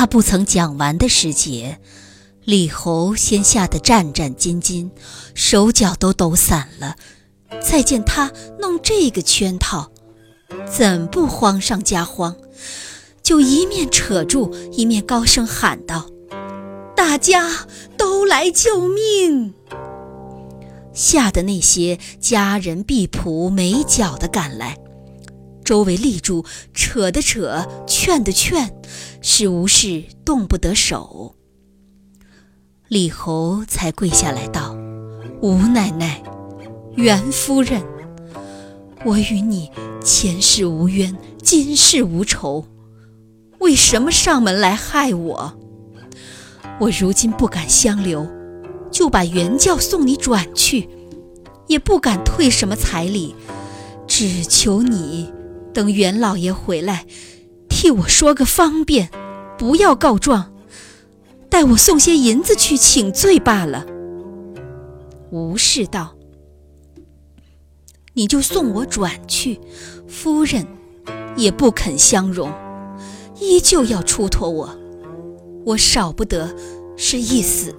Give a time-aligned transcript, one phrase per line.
[0.00, 1.78] 他不曾讲完的时节，
[2.44, 4.88] 李侯先吓得战战兢兢，
[5.34, 6.96] 手脚都抖散了。
[7.60, 9.92] 再见他弄这个圈套，
[10.66, 12.34] 怎不慌上加慌？
[13.22, 16.06] 就一面扯住，一面高声喊道
[16.96, 17.66] ：“大家
[17.98, 19.52] 都来救命！”
[20.96, 24.78] 吓得那些家人婢仆没脚的赶来，
[25.70, 26.44] 周围立住，
[26.74, 28.74] 扯的扯，劝的劝，
[29.22, 31.36] 使吴氏动不得手。
[32.88, 34.76] 李侯才跪下来道
[35.40, 36.24] ：“吴奶奶，
[36.96, 37.84] 袁夫人，
[39.04, 39.70] 我与你
[40.02, 42.66] 前世无冤，今世无仇。”
[43.60, 45.56] 为什么上门来害我？
[46.80, 48.28] 我如今不敢相留，
[48.90, 50.88] 就把原教送你转去，
[51.68, 53.36] 也不敢退什么彩礼，
[54.08, 55.32] 只求你
[55.72, 57.06] 等袁老爷回来，
[57.68, 59.10] 替我说个方便，
[59.56, 60.52] 不要告状，
[61.48, 63.86] 待我送些银子去请罪罢了。
[65.30, 66.16] 吴氏道
[68.14, 69.60] ：“你就送我转去，
[70.08, 70.66] 夫人
[71.36, 72.52] 也不肯相容。”
[73.42, 74.76] 依旧要出脱我，
[75.64, 76.54] 我少不得
[76.94, 77.74] 是一死。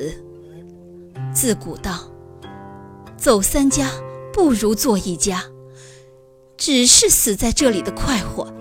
[1.31, 2.11] 自古道，
[3.15, 3.91] 走三家
[4.33, 5.43] 不如做一家，
[6.61, 8.53] 只是死在这里的快活。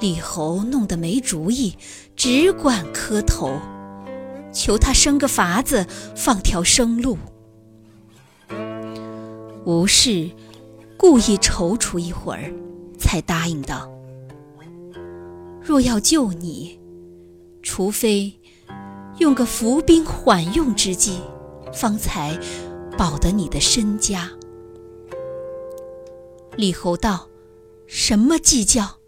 [0.00, 1.76] 李侯弄得没主意，
[2.16, 3.60] 只管磕头，
[4.52, 5.86] 求他生个法子，
[6.16, 7.16] 放条生路。
[9.64, 10.28] 吴氏
[10.96, 12.52] 故意踌躇一会儿，
[12.98, 13.88] 才答应道。
[15.62, 16.80] 若要救你，
[17.62, 18.40] 除非
[19.18, 21.20] 用个伏兵缓用之计，
[21.72, 22.36] 方才
[22.98, 24.28] 保得你的身家。
[26.56, 27.28] 李侯道
[27.86, 28.98] ：“什么计较？”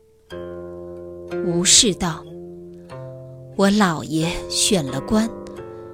[1.47, 2.25] 吴氏道
[3.56, 5.30] ：“我老爷选了官，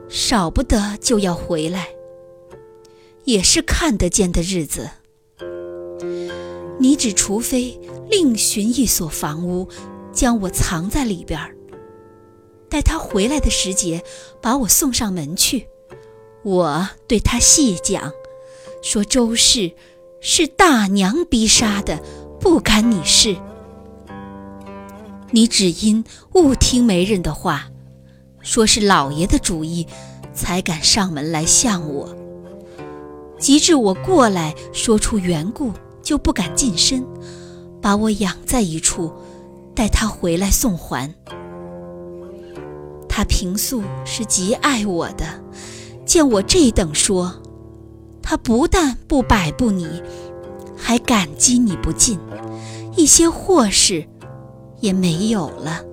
[0.09, 1.89] 少不得就要回来，
[3.25, 4.91] 也是看得见的日子。
[6.79, 7.79] 你只除非
[8.11, 9.69] 另寻一所房屋。”
[10.13, 11.41] 将我藏在里边，
[12.69, 14.05] 待他回来的时节，
[14.43, 15.69] 把我送上门去。
[16.43, 18.13] 我对他细讲，
[18.83, 19.73] 说周氏
[20.25, 22.01] 是大娘逼杀的，
[22.39, 23.37] 不干你事。
[25.33, 27.65] 你只因误听媒人的话，
[28.41, 29.85] 说是老爷的主意，
[30.33, 32.17] 才敢上门来向我。
[33.37, 35.73] 及至我过来说出缘故，
[36.05, 37.05] 就不敢近身，
[37.81, 39.13] 把我养在一处。
[39.75, 41.13] 待他回来送还。
[43.09, 45.25] 他平素是极爱我的，
[46.07, 47.42] 见我这等说，
[48.23, 50.03] 他不但不摆布你，
[50.77, 52.19] 还感激你不尽，
[52.97, 54.07] 一些祸事
[54.81, 55.85] 也没有了。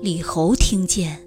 [0.00, 1.26] 李侯听见，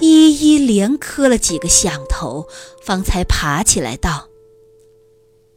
[0.00, 2.46] 一一连磕了几个响头，
[2.82, 4.28] 方才爬起来道：“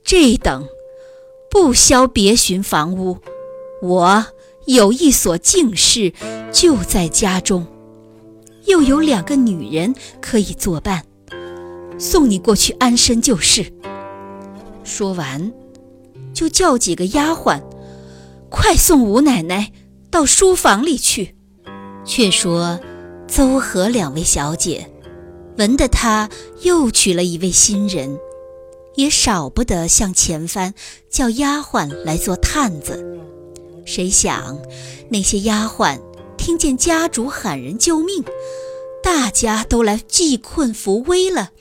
[0.03, 0.67] 这等
[1.49, 3.17] 不消别寻房屋。”
[3.81, 4.25] 我
[4.65, 6.13] 有一所净室，
[6.51, 7.65] 就在家中，
[8.65, 11.03] 又有两个女人可以作伴，
[12.01, 13.71] 送你过去安身就是。
[14.83, 15.53] 说完，
[16.33, 17.61] 就叫几个丫鬟，
[18.49, 19.71] 快送吴奶奶
[20.09, 21.35] 到书房里去。
[22.03, 22.79] 却说
[23.27, 24.89] 邹和两位小姐，
[25.59, 26.27] 闻得他
[26.63, 28.17] 又娶了一位新人，
[28.95, 30.73] 也少不得向前番
[31.07, 33.05] 叫丫鬟来做探子。
[33.85, 34.57] 谁想，
[35.09, 35.99] 那些丫鬟
[36.35, 38.25] 听见家主喊人救命，
[39.03, 41.51] 大家都来济困扶危了，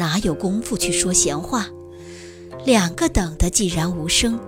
[0.00, 1.68] 哪有功夫去说闲话？
[2.64, 4.40] 两个等的寂然无声，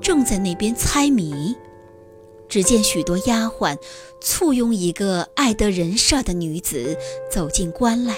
[0.00, 1.56] 正在那边猜谜。
[2.48, 3.76] 只见许多丫鬟
[4.20, 6.96] 簇拥一个爱得人设的女子
[7.28, 8.14] 走进关来，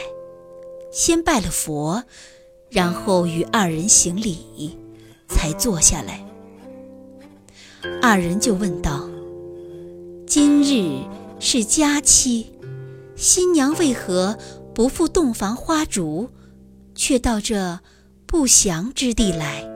[0.93, 2.05] 先拜了佛，
[2.69, 4.79] 然后与二人行礼，
[5.29, 6.23] 才坐下来。
[8.03, 9.09] 二人就问道
[10.29, 11.03] ：“今日
[11.41, 12.53] 是佳期，
[13.17, 14.37] 新娘为何
[14.75, 16.29] 不赴洞房花烛，
[17.03, 17.81] 却到这
[18.29, 19.69] 不祥之地来？”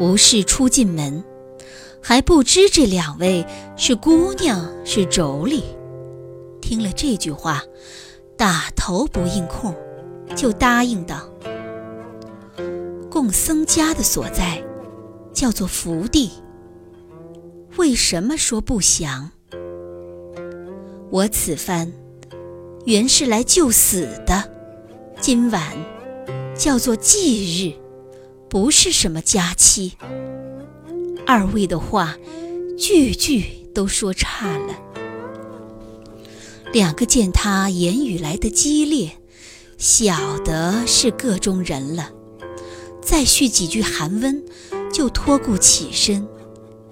[0.00, 1.22] 吴氏出进门，
[2.02, 3.44] 还不知这两位
[3.76, 5.62] 是姑娘是妯娌。
[6.62, 7.62] 听了这句话，
[8.34, 9.74] 打头不应空，
[10.34, 11.28] 就答应道
[13.12, 14.64] ：“供僧家的所在。”
[15.34, 16.30] 叫做福地。
[17.76, 19.32] 为什么说不祥？
[21.10, 21.92] 我此番
[22.86, 24.48] 原是来救死的，
[25.26, 25.72] 今晚
[26.54, 27.72] 叫做忌日，
[28.50, 29.94] 不是什么佳期。
[31.26, 32.18] 二位的话
[32.76, 33.42] 句句
[33.74, 34.74] 都说差了。
[36.74, 39.12] 两个见他言语来得激烈，
[39.78, 42.10] 晓得是个中人了，
[43.00, 44.44] 再续几句寒温，
[44.92, 46.28] 就托顾起身，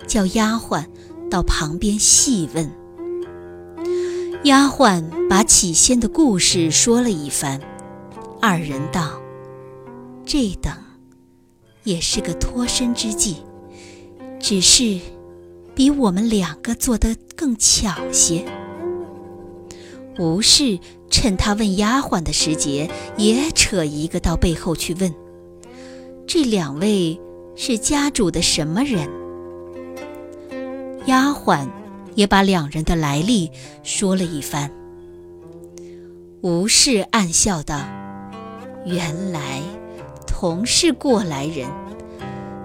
[0.07, 0.87] 叫丫鬟
[1.31, 2.73] 到旁边细问。
[4.45, 7.61] 丫鬟把起先的故事说了一番，
[8.45, 9.23] 二人道
[10.27, 10.73] ：“这等
[11.85, 13.37] 也是个脱身之计，
[14.41, 14.99] 只是
[15.77, 18.45] 比我们两个做得更巧些。”
[20.19, 20.77] 吴氏
[21.09, 25.15] 趁他问丫鬟的时节，也扯一个到背后去问
[26.27, 27.21] ：“这两位
[27.55, 29.09] 是家主的什么人？”
[31.07, 31.69] 丫鬟
[32.17, 33.53] 也把两人的来历
[33.85, 34.69] 说了一番。
[36.41, 37.81] 吴氏暗笑道
[38.85, 39.63] ：“原来
[40.27, 41.69] 同是过来人，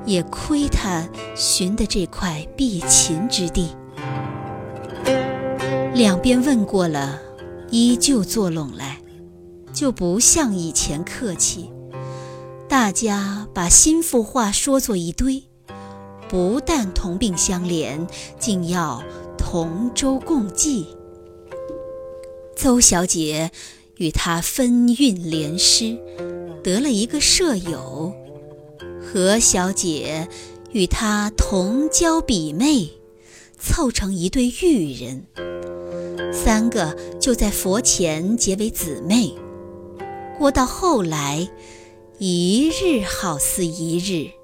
[0.05, 3.75] 也亏他寻得这块避秦之地。”
[5.93, 7.21] 两边问过了。
[7.69, 8.97] 依旧坐拢来，
[9.73, 11.69] 就不像以前客气。
[12.69, 15.43] 大家把心腹话说作一堆，
[16.29, 18.07] 不但同病相怜，
[18.39, 19.03] 竟要
[19.37, 20.95] 同舟共济。
[22.55, 23.51] 邹小姐
[23.97, 25.97] 与他分韵联诗，
[26.63, 28.13] 得了一个舍友；
[29.01, 30.27] 何小姐
[30.71, 32.89] 与他同交比妹，
[33.57, 35.23] 凑成一对玉人。
[36.31, 39.33] 三个就在佛前结为姊妹，
[40.37, 41.49] 过到后来，
[42.19, 44.36] 一日好似一日。